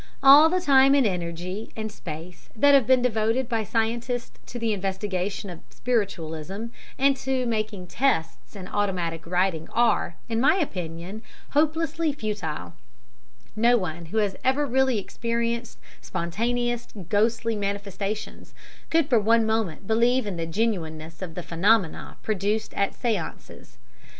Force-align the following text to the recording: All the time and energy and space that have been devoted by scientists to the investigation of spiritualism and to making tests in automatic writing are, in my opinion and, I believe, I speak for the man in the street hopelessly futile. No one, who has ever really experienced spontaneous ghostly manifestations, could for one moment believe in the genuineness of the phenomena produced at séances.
All 0.23 0.49
the 0.49 0.59
time 0.59 0.95
and 0.95 1.05
energy 1.05 1.69
and 1.75 1.91
space 1.91 2.49
that 2.55 2.73
have 2.73 2.87
been 2.87 3.03
devoted 3.03 3.47
by 3.47 3.63
scientists 3.63 4.39
to 4.47 4.57
the 4.57 4.73
investigation 4.73 5.51
of 5.51 5.59
spiritualism 5.69 6.65
and 6.97 7.15
to 7.17 7.45
making 7.45 7.85
tests 7.85 8.55
in 8.55 8.67
automatic 8.67 9.27
writing 9.27 9.69
are, 9.73 10.15
in 10.27 10.41
my 10.41 10.55
opinion 10.55 11.21
and, 11.53 11.53
I 11.53 11.65
believe, 11.65 11.65
I 11.65 11.65
speak 11.65 11.65
for 11.65 11.67
the 11.67 11.67
man 11.67 11.67
in 11.67 11.81
the 11.81 11.87
street 11.87 12.13
hopelessly 12.13 12.13
futile. 12.13 12.73
No 13.55 13.77
one, 13.77 14.05
who 14.05 14.17
has 14.17 14.35
ever 14.43 14.65
really 14.65 14.97
experienced 14.97 15.77
spontaneous 16.01 16.87
ghostly 17.07 17.55
manifestations, 17.55 18.55
could 18.89 19.07
for 19.07 19.19
one 19.19 19.45
moment 19.45 19.85
believe 19.85 20.25
in 20.25 20.35
the 20.35 20.47
genuineness 20.47 21.21
of 21.21 21.35
the 21.35 21.43
phenomena 21.43 22.17
produced 22.23 22.73
at 22.73 22.93
séances. 22.99 23.77